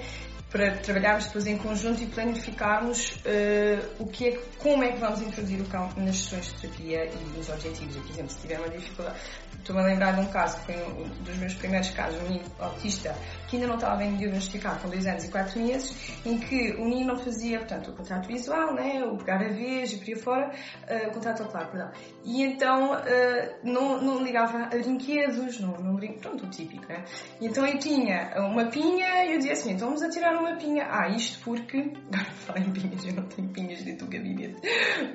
para 0.56 0.78
trabalharmos 0.78 1.26
depois 1.26 1.46
em 1.48 1.58
conjunto 1.58 2.02
e 2.02 2.06
planificarmos 2.06 3.12
uh, 3.12 3.92
o 4.00 4.08
que 4.08 4.30
é, 4.30 4.40
como 4.58 4.86
é 4.86 4.94
que 4.94 5.00
vamos 5.00 5.22
introduzir 5.22 5.60
o 5.60 5.66
cão 5.66 5.90
nas 5.98 6.16
sessões 6.16 6.46
de 6.46 6.62
terapia 6.62 7.06
e 7.08 7.38
nos 7.38 7.50
objetivos. 7.50 7.98
Por 7.98 8.10
exemplo, 8.10 8.30
se 8.30 8.40
tiver 8.40 8.60
uma 8.60 8.70
dificuldade, 8.70 9.20
estou-me 9.60 9.82
a 9.82 9.86
lembrar 9.86 10.14
de 10.14 10.22
um 10.22 10.28
caso 10.28 10.58
que 10.60 10.72
foi 10.72 10.76
um 10.94 11.10
dos 11.24 11.36
meus 11.36 11.54
primeiros 11.56 11.90
casos, 11.90 12.22
um 12.22 12.24
menino 12.24 12.46
autista 12.60 13.14
que 13.50 13.58
ainda 13.58 13.68
não 13.68 13.76
estava 13.76 13.98
bem 13.98 14.16
diagnosticado, 14.16 14.80
com 14.80 14.90
2 14.90 15.08
anos 15.08 15.24
e 15.26 15.32
4 15.32 15.60
meses, 15.60 16.22
em 16.26 16.38
que 16.38 16.74
o 16.78 16.86
menino 16.86 17.14
não 17.14 17.18
fazia, 17.18 17.60
portanto, 17.60 17.92
o 17.92 17.94
contrato 17.94 18.28
visual, 18.28 18.74
né, 18.74 19.04
o 19.04 19.18
pegar 19.18 19.42
a 19.42 19.50
vez 19.50 19.92
e 19.92 19.98
por 19.98 20.08
aí 20.08 20.16
fora, 20.16 20.52
uh, 20.52 21.10
o 21.10 21.12
contrato 21.12 21.44
ocular, 21.44 21.70
perdão. 21.70 21.92
E 22.24 22.44
então 22.44 22.94
uh, 22.94 23.56
não, 23.64 24.02
não 24.02 24.24
ligava 24.24 24.64
a 24.64 24.70
brinquedos, 24.70 25.60
não, 25.60 25.72
não 25.72 25.96
pronto, 25.96 26.46
o 26.46 26.50
típico, 26.50 26.86
né? 26.88 27.04
E 27.42 27.48
então 27.48 27.66
eu 27.66 27.78
tinha 27.78 28.34
uma 28.40 28.66
pinha 28.68 29.26
e 29.26 29.34
eu 29.34 29.38
dizia 29.38 29.54
assim, 29.54 29.74
então 29.74 29.88
vamos 29.88 30.04
atirar 30.04 30.34
uma 30.38 30.45
uma 30.46 30.56
pinha. 30.58 30.88
Ah, 30.90 31.10
isto 31.10 31.44
porque. 31.44 31.78
Agora 32.14 32.32
falar 32.46 32.60
em 32.60 32.72
pinhas, 32.72 33.06
eu 33.06 33.14
não 33.14 33.24
tenho 33.28 33.50
pinhas 33.50 33.84
dentro 33.84 34.06
do 34.06 34.12
gabinete. 34.12 34.56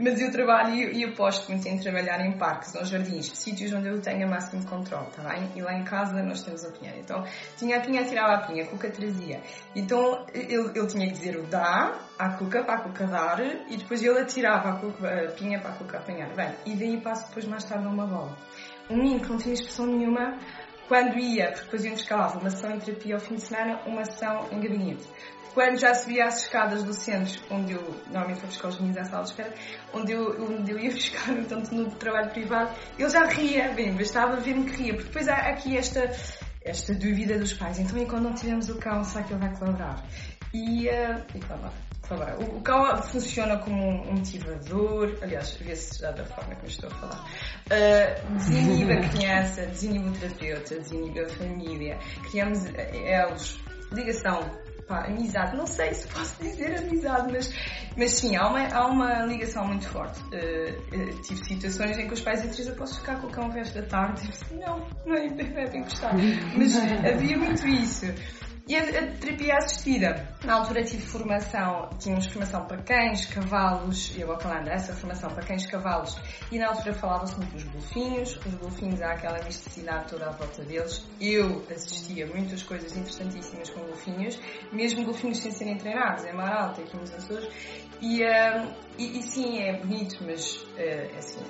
Mas 0.01 0.21
eu 0.21 0.31
trabalho 0.31 0.75
e 0.75 1.05
aposto 1.05 1.51
muito 1.51 1.67
em 1.67 1.79
trabalhar 1.79 2.21
em 2.27 2.37
parques 2.37 2.75
ou 2.75 2.85
jardins, 2.85 3.27
sítios 3.35 3.73
onde 3.73 3.89
eu 3.89 4.01
tenho 4.01 4.27
a 4.27 4.31
máximo 4.31 4.65
controle, 4.67 5.07
está 5.09 5.23
bem? 5.23 5.49
E 5.55 5.63
lá 5.63 5.75
em 5.75 5.85
casa 5.85 6.23
nós 6.23 6.43
temos 6.43 6.65
a 6.65 6.71
pinha. 6.71 6.97
Então 6.99 7.25
tinha 7.57 7.79
a 7.79 7.81
pinha, 7.81 8.05
tirava 8.05 8.35
a 8.35 8.47
pinha, 8.47 8.65
a 8.65 8.67
cuca 8.67 8.91
trazia. 8.91 9.41
Então 9.75 10.27
ele, 10.35 10.71
ele 10.75 10.87
tinha 10.87 11.07
que 11.07 11.13
dizer 11.13 11.37
o 11.37 11.43
dá 11.47 11.99
à 12.19 12.31
cuca 12.37 12.65
para 12.65 12.75
a 12.75 12.83
cuca 12.83 13.07
dar 13.07 13.41
e 13.41 13.77
depois 13.77 14.03
ele 14.03 14.19
atirava 14.19 14.71
a, 14.71 14.77
cuca, 14.81 15.27
a 15.27 15.31
pinha 15.33 15.61
para 15.61 15.71
a 15.71 15.75
cuca 15.75 15.99
apanhar. 15.99 16.35
Bem, 16.35 16.55
e 16.67 16.75
daí 16.77 17.01
passo 17.01 17.29
depois 17.29 17.47
mais 17.47 17.65
tarde 17.65 17.87
a 17.87 17.91
uma 17.91 18.07
bola. 18.07 18.37
Um 18.91 18.97
menino 18.97 19.21
que 19.21 19.29
não 19.29 19.39
tinha 19.39 19.55
expressão 19.55 19.87
nenhuma 19.87 20.37
quando 20.91 21.17
ia, 21.21 21.53
porque 21.53 21.65
depois 21.67 21.85
íamos 21.85 22.01
escalava 22.01 22.41
uma 22.41 22.51
sessão 22.51 22.75
em 22.75 22.81
terapia 22.81 23.15
ao 23.15 23.21
fim 23.21 23.37
de 23.37 23.43
semana, 23.43 23.81
uma 23.87 24.05
sessão 24.05 24.49
em 24.51 24.61
gabinete. 24.61 25.07
Quando 25.55 25.79
já 25.79 25.95
subia 25.95 26.25
as 26.25 26.43
escadas 26.43 26.83
do 26.83 26.93
centro, 26.93 27.41
onde 27.49 27.75
eu 27.75 27.95
normalmente 28.07 28.41
vou 28.41 28.49
buscar 28.49 28.69
os 28.69 28.81
meninos 28.81 28.99
à 28.99 29.05
sala 29.05 29.23
de 29.23 29.31
espera, 29.31 29.55
onde 29.95 30.11
eu, 30.11 30.51
onde 30.51 30.73
eu 30.73 30.81
ia 30.81 30.91
buscar, 30.91 31.33
tanto 31.49 31.73
no 31.73 31.93
trabalho 31.93 32.31
privado, 32.31 32.75
ele 32.99 33.09
já 33.09 33.25
ria, 33.25 33.73
bem, 33.73 33.95
bastava 33.95 34.35
ver-me 34.41 34.69
que 34.69 34.83
ria, 34.83 34.95
porque 34.95 35.07
depois 35.07 35.29
há 35.29 35.37
aqui 35.37 35.77
esta, 35.77 36.11
esta 36.65 36.93
dúvida 36.93 37.39
dos 37.39 37.53
pais, 37.53 37.79
então 37.79 37.97
e 37.97 38.05
quando 38.05 38.25
não 38.25 38.35
tivemos 38.35 38.69
o 38.69 38.77
cão, 38.77 39.05
será 39.05 39.25
que 39.25 39.33
ele 39.33 39.47
vai 39.47 39.57
colaborar? 39.57 40.05
E, 40.53 40.89
uh, 40.89 41.25
e. 41.35 41.41
Tá 41.41 42.17
bem. 42.17 42.49
O, 42.49 42.57
o 42.57 42.61
cão 42.63 43.01
funciona 43.03 43.57
como 43.59 43.77
um 43.77 44.15
motivador, 44.15 45.17
aliás, 45.23 45.53
vê-se 45.53 46.01
já 46.01 46.11
da 46.11 46.25
forma 46.25 46.57
que 46.57 46.65
eu 46.65 46.69
estou 46.69 46.91
a 46.91 46.95
falar. 46.95 47.25
Uh, 47.67 48.33
desinibe 48.37 48.93
a 48.95 49.09
criança, 49.11 49.67
desinibe 49.67 50.09
o 50.09 50.13
terapeuta, 50.13 50.75
desinibe 50.77 51.21
a 51.21 51.29
família. 51.29 51.99
Criamos 52.29 52.65
elos, 52.75 53.61
ligação 53.93 54.41
pá, 54.91 55.07
amizade, 55.07 55.57
não 55.57 55.67
sei 55.69 55.95
se 55.95 56.09
posso 56.09 56.43
dizer 56.43 56.77
amizade, 56.77 57.33
mas, 57.33 57.55
mas 57.97 58.11
sim, 58.11 58.35
há 58.35 58.49
uma, 58.49 58.67
há 58.67 58.87
uma 58.89 59.25
ligação 59.25 59.65
muito 59.65 59.87
forte. 59.89 60.21
Uh, 60.25 60.81
uh, 60.97 61.23
tive 61.23 61.45
situações 61.45 61.97
em 61.97 62.09
que 62.09 62.15
os 62.15 62.21
pais 62.21 62.43
dizem, 62.43 62.73
eu 62.73 62.77
posso 62.77 62.99
ficar 62.99 63.21
com 63.21 63.29
o 63.29 63.31
cão 63.31 63.49
o 63.49 63.53
resto 63.53 63.81
da 63.81 63.87
tarde? 63.87 64.25
Eu 64.25 64.31
disse, 64.31 64.55
não, 64.55 64.89
não 65.07 65.15
é, 65.15 65.29
não 65.29 65.61
é 65.61 65.71
bem 65.71 65.83
gostar. 65.85 66.13
Mas 66.59 66.77
havia 66.77 67.39
muito 67.39 67.69
isso. 67.69 68.07
E 68.71 68.77
a, 68.77 68.83
a, 68.83 69.07
terapia 69.19 69.57
assistida? 69.57 70.29
Na 70.45 70.55
altura 70.55 70.85
tive 70.85 71.05
formação, 71.05 71.91
tínhamos 71.99 72.27
formação 72.27 72.67
para 72.67 72.81
cães, 72.81 73.27
cavalos, 73.27 74.17
e 74.17 74.21
eu 74.21 74.29
vou 74.29 74.39
falando 74.39 74.67
dessa 74.67 74.95
formação 74.95 75.29
para 75.29 75.45
cães, 75.45 75.67
cavalos, 75.67 76.17
e 76.53 76.57
na 76.57 76.69
altura 76.69 76.95
falava-se 76.95 77.37
muito 77.37 77.51
dos 77.51 77.65
golfinhos. 77.65 78.37
Os 78.37 78.55
golfinhos, 78.55 79.03
há 79.03 79.11
aquela 79.11 79.43
misticidade 79.43 80.11
toda 80.11 80.29
à 80.29 80.31
volta 80.31 80.63
deles. 80.63 81.05
Eu 81.21 81.67
assistia 81.69 82.29
muitas 82.29 82.63
coisas 82.63 82.97
interessantíssimas 82.97 83.71
com 83.71 83.81
golfinhos, 83.81 84.39
mesmo 84.73 85.05
golfinhos 85.05 85.39
sem 85.39 85.51
serem 85.51 85.77
treinados, 85.77 86.25
é 86.25 86.33
mar 86.33 86.53
alto 86.53 86.81
aqui 86.81 86.97
nos 86.97 87.13
Açores. 87.13 87.49
E, 88.01 88.23
uh, 88.23 88.73
e, 88.97 89.19
e, 89.19 89.23
sim, 89.25 89.59
é 89.59 89.79
bonito, 89.79 90.23
mas 90.25 90.59
uh, 90.59 91.19
assim, 91.19 91.43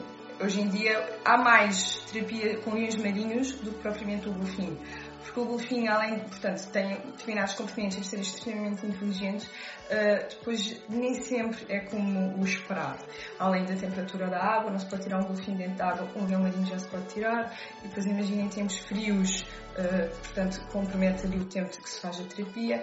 hoje 0.43 0.63
em 0.63 0.69
dia 0.69 1.21
há 1.23 1.37
mais 1.37 1.99
terapia 2.11 2.57
com 2.61 2.71
leões 2.71 2.97
marinhos 2.97 3.53
do 3.61 3.73
que 3.73 3.83
propriamente 3.83 4.27
o 4.27 4.33
golfinho 4.33 4.79
porque 5.23 5.41
o 5.41 5.45
golfinho, 5.45 5.93
além, 5.93 6.19
portanto, 6.21 6.67
tem 6.71 6.97
determinados 7.01 7.55
componentes 7.55 7.99
de 8.01 8.07
serem 8.07 8.23
extremamente 8.23 8.87
inteligentes, 8.87 9.47
uh, 9.47 10.29
depois 10.29 10.83
nem 10.89 11.15
sempre 11.15 11.67
é 11.69 11.81
como 11.81 12.41
o 12.41 12.45
esperado. 12.45 13.05
Além 13.39 13.65
da 13.65 13.75
temperatura 13.75 14.29
da 14.29 14.39
água, 14.39 14.71
não 14.71 14.79
se 14.79 14.87
pode 14.87 15.03
tirar 15.03 15.21
um 15.21 15.27
golfinho 15.27 15.59
dentro 15.59 15.77
da 15.77 15.89
água, 15.89 16.09
um 16.17 16.27
leão 16.27 16.43
marinho 16.43 16.67
já 16.67 16.79
se 16.79 16.89
pode 16.89 17.07
tirar, 17.07 17.57
e 17.83 17.89
depois 17.89 18.07
imaginem 18.07 18.49
tempos 18.49 18.79
frios, 18.79 19.41
uh, 19.41 20.09
portanto, 20.23 20.61
compromete 20.73 21.27
ali 21.27 21.39
o 21.39 21.45
tempo 21.45 21.71
que 21.71 21.91
se 21.91 22.01
faz 22.01 22.21
a 22.21 22.25
terapia. 22.25 22.83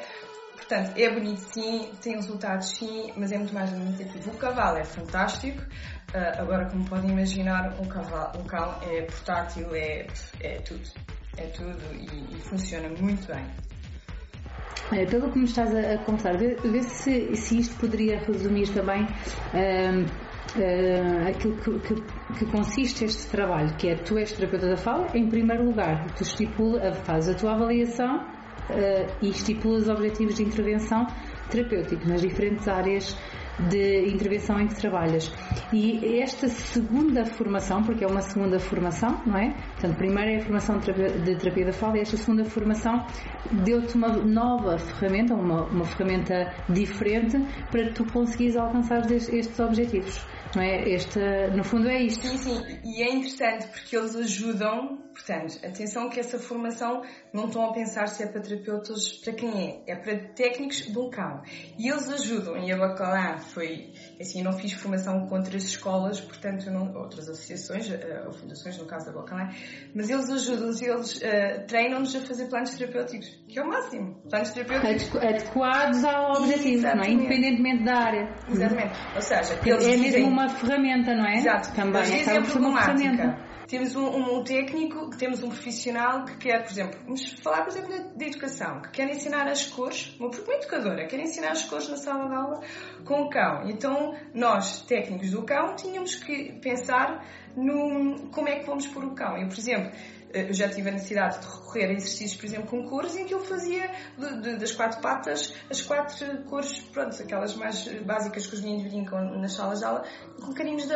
Portanto, 0.56 0.98
é 0.98 1.10
bonito 1.10 1.40
sim, 1.54 1.92
tem 2.02 2.16
resultados 2.16 2.70
sim, 2.72 3.14
mas 3.16 3.32
é 3.32 3.38
muito 3.38 3.54
mais 3.54 3.72
limitativo. 3.72 4.32
O 4.32 4.38
cavalo 4.38 4.78
é 4.78 4.84
fantástico, 4.84 5.62
uh, 5.62 6.42
agora 6.42 6.70
como 6.70 6.86
podem 6.86 7.12
imaginar, 7.12 7.80
um, 7.80 7.88
cavalo, 7.88 8.40
um 8.40 8.44
cão 8.44 8.80
é 8.82 9.02
portátil, 9.04 9.74
é, 9.74 10.08
é 10.42 10.60
tudo 10.60 11.17
é 11.38 11.48
tudo 11.48 11.78
e, 11.94 12.36
e 12.36 12.42
funciona 12.42 12.90
muito 12.90 13.28
bem. 13.28 13.46
É, 14.92 15.06
pelo 15.06 15.32
que 15.32 15.40
me 15.40 15.46
estás 15.46 15.74
a, 15.76 15.98
contar, 16.00 16.38
vê, 16.38 16.56
vê 16.56 16.82
se, 16.82 17.36
se, 17.36 17.60
isto 17.60 17.76
poderia 17.78 18.20
resumir 18.20 18.70
também 18.70 19.04
uh, 19.04 20.02
uh, 20.06 21.28
aquilo 21.28 21.58
que, 21.58 21.80
que, 21.80 22.02
que, 22.40 22.46
consiste 22.46 23.04
este 23.04 23.28
trabalho, 23.28 23.76
que 23.76 23.90
é 23.90 23.96
tu 23.96 24.18
és 24.18 24.32
terapeuta 24.32 24.70
da 24.70 24.78
fala, 24.78 25.08
em 25.14 25.28
primeiro 25.28 25.66
lugar, 25.66 26.08
tu 26.16 26.24
estipula, 26.24 26.94
fazes 26.94 27.36
a 27.36 27.38
tua 27.38 27.54
avaliação 27.54 28.18
uh, 28.18 29.16
e 29.22 29.30
estipulas 29.30 29.90
objetivos 29.90 30.36
de 30.36 30.44
intervenção 30.44 31.06
terapêutica 31.50 32.08
nas 32.08 32.22
diferentes 32.22 32.66
áreas 32.68 33.18
de 33.70 34.08
intervenção 34.08 34.60
em 34.60 34.68
que 34.68 34.76
trabalhas. 34.76 35.32
E 35.74 36.20
esta 36.22 36.48
segunda 36.48 37.26
formação, 37.26 37.84
porque 37.84 38.04
é 38.04 38.08
uma 38.08 38.22
segunda 38.22 38.60
formação, 38.60 39.22
não 39.26 39.38
é? 39.38 39.54
Portanto, 39.74 39.98
primeiro 39.98 40.32
é 40.32 40.36
a 40.38 40.42
formação 40.42 40.78
de 40.78 41.36
terapia 41.36 41.66
da 41.66 41.74
fala 41.74 41.98
e 41.98 42.02
esta 42.02 42.18
segunda 42.18 42.46
formação 42.46 43.06
deu-te 43.64 43.96
uma 43.96 44.10
nova 44.10 44.78
ferramenta, 44.78 45.34
uma, 45.34 45.66
uma 45.66 45.86
ferramenta 45.86 46.54
diferente 46.70 47.38
para 47.72 47.92
tu 47.92 48.06
conseguires 48.06 48.56
alcançar 48.56 49.10
estes 49.12 49.60
objetivos. 49.60 50.26
Não 50.56 50.62
é? 50.64 50.90
Este, 50.90 51.20
no 51.56 51.64
fundo 51.64 51.90
é 51.90 52.02
isto. 52.02 52.26
Sim, 52.26 52.38
sim. 52.38 52.80
E 52.84 53.04
é 53.04 53.14
interessante 53.14 53.68
porque 53.68 53.96
eles 53.96 54.16
ajudam, 54.16 54.98
portanto, 55.18 55.58
atenção 55.66 56.10
que 56.10 56.20
essa 56.20 56.38
formação 56.38 57.02
não 57.34 57.48
estão 57.48 57.66
a 57.66 57.74
pensar 57.74 58.08
se 58.08 58.24
é 58.24 58.28
para 58.28 58.42
terapeutas, 58.42 59.14
para 59.24 59.34
quem 59.34 59.84
é, 59.88 59.92
é 59.92 59.96
para 59.96 60.16
técnicos 60.34 60.88
um 60.96 61.10
cão. 61.10 61.42
E 61.78 61.90
eles 61.90 62.08
ajudam, 62.10 62.58
e 62.58 62.72
a 62.72 62.78
Bacalhau 62.78 63.40
foi, 63.40 63.92
assim, 64.22 64.40
eu 64.40 64.46
não 64.46 64.54
fiz 64.54 64.74
formação 64.74 65.28
com 65.28 65.36
outras 65.36 65.64
escolas, 65.64 66.22
portanto, 66.22 66.70
não, 66.70 66.96
outras 66.96 67.28
associações, 67.28 67.90
uh, 67.90 68.28
ou 68.28 68.34
fundações, 68.34 68.78
no 68.78 68.86
caso 68.86 69.08
da 69.08 69.12
Bacalhau, 69.12 69.48
mas 69.94 70.10
eles 70.10 70.30
ajudam-nos, 70.30 70.82
eles 70.82 71.16
uh, 71.16 71.66
treinam-nos 71.68 72.16
a 72.16 72.22
fazer 72.22 72.48
planos 72.48 72.76
terapêuticos, 72.76 73.28
que 73.48 73.60
é 73.60 73.64
o 73.64 73.68
máximo. 73.68 74.22
Planos 74.30 74.52
terapêuticos 74.52 75.16
adequados 75.16 76.04
ao 76.04 76.32
objetivo, 76.38 76.84
não 76.84 77.04
é? 77.04 77.10
Independentemente 77.10 77.84
da 77.84 77.96
área. 77.96 78.36
Exatamente. 78.50 79.00
Ou 79.16 79.22
seja, 79.22 79.60
eles 79.66 79.86
é 79.86 79.90
mesmo 79.90 80.04
dizem... 80.04 80.24
uma 80.24 80.50
ferramenta, 80.50 81.16
não 81.16 81.26
é? 81.26 81.38
Exato. 81.38 81.74
Também 81.74 82.02
eles 82.02 82.18
dizem 82.20 82.38
a 82.38 82.42
problemática 82.42 83.47
temos 83.68 83.96
um, 83.96 84.08
um, 84.08 84.44
técnico, 84.44 85.10
temos 85.18 85.44
um 85.44 85.50
profissional 85.50 86.26
que 86.26 86.38
quer, 86.38 86.64
por 86.64 86.72
exemplo, 86.72 87.00
vamos 87.04 87.34
falar, 87.42 87.64
por 87.64 87.70
exemplo, 87.70 88.18
da 88.18 88.26
educação, 88.26 88.82
que 88.82 88.92
quer 88.92 89.10
ensinar 89.10 89.48
as 89.48 89.66
cores, 89.66 90.16
uma, 90.20 90.30
uma 90.30 90.54
educadora 90.54 91.06
quer 91.06 91.20
ensinar 91.20 91.52
as 91.52 91.66
cores 91.66 91.90
na 91.90 91.98
sala 91.98 92.30
de 92.30 92.36
aula 92.36 92.62
com 93.04 93.24
o 93.24 93.30
cão. 93.30 93.70
Então, 93.70 94.16
nós, 94.34 94.82
técnicos 94.84 95.32
do 95.32 95.44
cão, 95.44 95.76
tínhamos 95.76 96.16
que 96.16 96.54
pensar 96.62 97.26
no 97.56 98.30
como 98.30 98.48
é 98.48 98.60
que 98.60 98.66
vamos 98.66 98.88
pôr 98.88 99.04
o 99.04 99.16
cão. 99.16 99.38
Eu, 99.38 99.48
por 99.48 99.58
exemplo, 99.58 99.92
eu 100.34 100.54
já 100.54 100.68
tive 100.68 100.90
a 100.90 100.92
necessidade 100.92 101.40
de 101.40 101.46
recorrer 101.46 101.86
a 101.86 101.94
exercícios, 101.94 102.36
por 102.36 102.46
exemplo, 102.46 102.68
com 102.68 102.84
cores, 102.88 103.16
em 103.16 103.26
que 103.26 103.34
eu 103.34 103.40
fazia 103.40 103.92
de, 104.18 104.42
de, 104.42 104.58
das 104.58 104.74
quatro 104.74 105.02
patas 105.02 105.54
as 105.70 105.82
quatro 105.82 106.44
cores, 106.44 106.80
pronto, 106.92 107.22
aquelas 107.22 107.56
mais 107.56 107.88
básicas 108.04 108.46
que 108.46 108.56
os 108.56 108.62
meninos 108.62 108.92
brincam 108.92 109.40
nas 109.40 109.54
salas 109.54 109.80
de 109.80 109.86
aula, 109.86 110.04
com 110.42 110.54
carinhos 110.54 110.88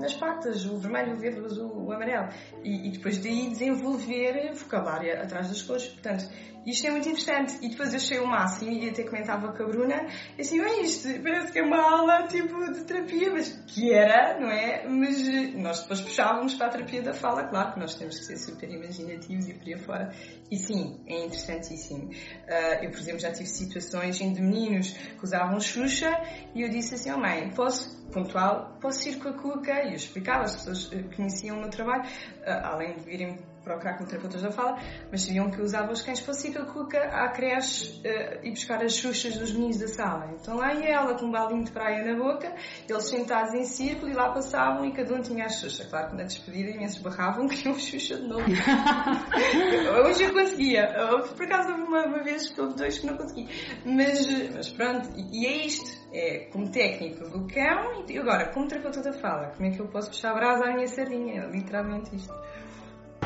nas 0.00 0.14
patas, 0.14 0.66
o 0.66 0.78
vermelho, 0.78 1.14
o 1.14 1.18
verde, 1.18 1.40
o 1.40 1.46
azul, 1.46 1.86
o 1.86 1.92
amarelo. 1.92 2.13
E, 2.62 2.88
e 2.88 2.90
depois 2.90 3.18
daí 3.18 3.48
desenvolver 3.48 4.52
vocabulário 4.54 5.20
atrás 5.20 5.48
das 5.48 5.62
cores. 5.62 5.86
Portanto, 5.86 6.28
isto 6.66 6.86
é 6.86 6.90
muito 6.90 7.08
interessante. 7.08 7.58
E 7.62 7.68
depois 7.68 7.90
eu 7.90 7.96
achei 7.96 8.18
o 8.18 8.26
máximo 8.26 8.70
e 8.72 8.88
até 8.88 9.04
comentava 9.04 9.52
com 9.52 9.62
a 9.62 9.66
Bruna, 9.66 10.06
assim, 10.38 10.60
é 10.60 10.82
isto, 10.82 11.08
parece 11.22 11.52
que 11.52 11.58
é 11.58 11.62
uma 11.62 11.80
aula 11.80 12.26
tipo 12.26 12.72
de 12.72 12.84
terapia, 12.84 13.30
mas 13.32 13.50
que 13.66 13.92
era, 13.92 14.38
não 14.40 14.50
é? 14.50 14.86
Mas 14.88 15.28
eh, 15.28 15.52
nós 15.56 15.82
depois 15.82 16.00
puxávamos 16.00 16.54
para 16.54 16.66
a 16.66 16.70
terapia 16.70 17.02
da 17.02 17.12
fala, 17.12 17.44
claro 17.44 17.74
que 17.74 17.80
nós 17.80 17.94
temos 17.94 18.18
que 18.18 18.24
ser 18.24 18.36
super 18.36 18.70
imaginativos 18.70 19.48
e 19.48 19.54
por 19.54 19.66
aí 19.66 19.78
fora. 19.78 20.12
E 20.50 20.56
sim, 20.56 21.00
é 21.06 21.24
interessantíssimo. 21.24 22.08
Uh, 22.08 22.84
eu, 22.84 22.90
por 22.90 22.98
exemplo, 22.98 23.20
já 23.20 23.32
tive 23.32 23.48
situações 23.48 24.20
em 24.20 24.34
meninos 24.34 24.92
que 24.92 25.24
usavam 25.24 25.58
Xuxa 25.60 26.10
e 26.54 26.62
eu 26.62 26.68
disse 26.68 26.94
assim, 26.94 27.10
oh 27.12 27.18
mãe, 27.18 27.50
posso, 27.50 28.04
pontual, 28.12 28.78
posso 28.80 29.08
ir 29.08 29.18
com 29.18 29.28
a 29.28 29.32
Cuca? 29.32 29.84
E 29.84 29.88
eu 29.88 29.94
explicava, 29.94 30.44
as 30.44 30.56
pessoas 30.56 30.90
eh, 30.92 31.02
conheciam 31.14 31.56
o 31.56 31.60
meu 31.60 31.70
trabalho, 31.70 32.04
uh, 32.04 32.66
além 32.66 32.96
de 32.96 33.04
virem 33.04 33.53
procurar 33.64 33.96
com 33.96 34.04
terapeutas 34.04 34.42
da 34.42 34.52
fala, 34.52 34.78
mas 35.10 35.22
sabiam 35.22 35.50
que 35.50 35.60
usava 35.60 35.90
os 35.90 36.02
cães 36.02 36.20
para 36.20 36.34
a 36.34 36.66
cuca 36.66 36.98
à 36.98 37.28
creche 37.30 38.00
uh, 38.00 38.46
e 38.46 38.50
buscar 38.50 38.82
as 38.84 38.94
xuxas 38.94 39.36
dos 39.36 39.52
meninos 39.52 39.78
da 39.78 39.88
sala. 39.88 40.30
Então 40.38 40.56
lá 40.56 40.74
ia 40.74 40.90
ela 40.90 41.18
com 41.18 41.26
um 41.26 41.30
balinho 41.32 41.64
de 41.64 41.72
praia 41.72 42.04
na 42.04 42.16
boca, 42.16 42.54
eles 42.88 43.08
sentados 43.08 43.54
em 43.54 43.64
círculo 43.64 44.12
e 44.12 44.14
lá 44.14 44.32
passavam 44.32 44.84
e 44.84 44.92
cada 44.92 45.14
um 45.14 45.22
tinha 45.22 45.46
a 45.46 45.48
xuxa. 45.48 45.86
Claro 45.88 46.10
que 46.10 46.16
na 46.16 46.24
despedida 46.24 46.70
imensos 46.70 47.00
barravam, 47.00 47.48
queriam 47.48 47.78
xuxa 47.78 48.16
de 48.16 48.28
novo. 48.28 48.44
Hoje 50.06 50.24
eu 50.24 50.32
conseguia. 50.32 50.88
Por 51.36 51.46
acaso 51.46 51.70
houve 51.70 51.82
uma, 51.82 52.06
uma 52.06 52.22
vez 52.22 52.50
que 52.50 52.60
houve 52.60 52.76
dois 52.76 52.98
que 52.98 53.06
não 53.06 53.16
consegui. 53.16 53.48
Mas, 53.84 54.26
mas 54.54 54.68
pronto, 54.70 55.08
e, 55.16 55.46
é 55.46 55.66
isto. 55.66 56.04
É 56.12 56.48
como 56.52 56.70
técnico 56.70 57.28
do 57.28 57.46
cão 57.48 58.04
e 58.08 58.18
agora 58.18 58.52
como 58.52 58.68
terapeuta 58.68 59.02
da 59.02 59.12
fala. 59.14 59.50
Como 59.56 59.68
é 59.68 59.72
que 59.72 59.80
eu 59.80 59.88
posso 59.88 60.10
puxar 60.10 60.30
a 60.30 60.34
brasa 60.34 60.64
à 60.66 60.72
minha 60.72 60.86
sardinha? 60.86 61.42
É 61.42 61.50
literalmente 61.50 62.14
isto. 62.14 62.32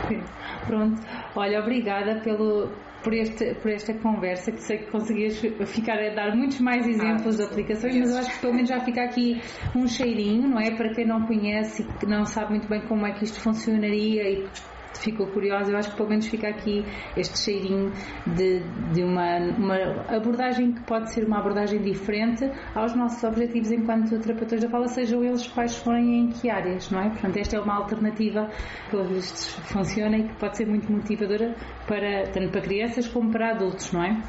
Pronto, 0.66 1.00
olha, 1.34 1.60
obrigada 1.60 2.20
pelo, 2.20 2.72
por, 3.02 3.14
este, 3.14 3.54
por 3.56 3.70
esta 3.70 3.94
conversa, 3.94 4.52
que 4.52 4.62
sei 4.62 4.78
que 4.78 4.90
conseguias 4.90 5.38
ficar 5.66 5.98
a 5.98 6.14
dar 6.14 6.36
muitos 6.36 6.60
mais 6.60 6.86
ah, 6.86 6.90
exemplos 6.90 7.40
ah, 7.40 7.44
de 7.44 7.50
aplicações, 7.50 7.96
mas 7.96 8.10
eu 8.10 8.18
acho 8.18 8.30
que 8.32 8.40
pelo 8.40 8.54
menos 8.54 8.68
já 8.68 8.80
fica 8.80 9.02
aqui 9.02 9.40
um 9.74 9.86
cheirinho, 9.86 10.48
não 10.48 10.60
é? 10.60 10.70
Para 10.76 10.92
quem 10.94 11.06
não 11.06 11.26
conhece 11.26 11.82
e 11.82 11.98
que 11.98 12.06
não 12.06 12.24
sabe 12.24 12.50
muito 12.50 12.68
bem 12.68 12.80
como 12.82 13.06
é 13.06 13.12
que 13.12 13.24
isto 13.24 13.40
funcionaria 13.40 14.30
e 14.30 14.48
ficou 14.94 15.26
curiosa, 15.28 15.70
eu 15.70 15.76
acho 15.76 15.90
que 15.90 15.96
pelo 15.96 16.08
menos 16.08 16.26
fica 16.26 16.48
aqui 16.48 16.84
este 17.16 17.38
cheirinho 17.38 17.92
de, 18.26 18.60
de 18.92 19.02
uma, 19.02 19.38
uma 19.56 19.76
abordagem 20.08 20.72
que 20.72 20.82
pode 20.82 21.12
ser 21.12 21.24
uma 21.24 21.38
abordagem 21.38 21.80
diferente 21.80 22.50
aos 22.74 22.94
nossos 22.94 23.22
objetivos 23.22 23.70
enquanto 23.70 24.18
terapeutas 24.18 24.60
da 24.60 24.68
fala, 24.68 24.88
sejam 24.88 25.22
eles 25.24 25.46
quais 25.46 25.76
forem 25.76 26.20
em 26.20 26.28
que 26.28 26.50
áreas, 26.50 26.90
não 26.90 27.00
é? 27.00 27.10
Portanto, 27.10 27.36
esta 27.36 27.56
é 27.56 27.60
uma 27.60 27.74
alternativa 27.74 28.50
que 28.84 28.90
pelos 28.90 29.08
vistos 29.08 29.54
funciona 29.70 30.18
e 30.18 30.28
que 30.28 30.34
pode 30.34 30.56
ser 30.56 30.66
muito 30.66 30.90
motivadora 30.90 31.54
para, 31.86 32.24
tanto 32.32 32.50
para 32.50 32.60
crianças 32.60 33.06
como 33.08 33.30
para 33.30 33.50
adultos, 33.50 33.92
não 33.92 34.02
é? 34.02 34.22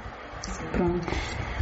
Pronto. 0.72 1.08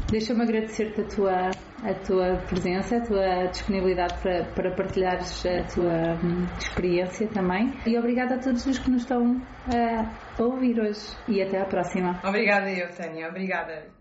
Deixa-me 0.10 0.42
agradecer-te 0.44 1.02
a 1.02 1.04
tua 1.04 1.52
a 1.84 1.94
tua 1.94 2.38
presença, 2.48 2.98
a 2.98 3.02
tua 3.02 3.46
disponibilidade 3.48 4.16
para, 4.22 4.46
para 4.46 4.72
partilhares 4.72 5.46
a 5.46 5.64
tua 5.64 6.14
hum, 6.24 6.46
experiência 6.58 7.28
também. 7.28 7.74
E 7.86 7.98
obrigada 7.98 8.36
a 8.36 8.40
todos 8.40 8.66
os 8.66 8.80
que 8.80 8.90
nos 8.90 9.04
estão 9.04 9.42
a 9.68 10.42
ouvir 10.42 10.80
hoje. 10.80 11.16
E 11.28 11.42
até 11.42 11.62
à 11.62 11.66
próxima. 11.66 12.20
Obrigada 12.24 12.70
eu, 12.72 12.90
Tânia. 12.90 13.30
Obrigada. 13.30 13.97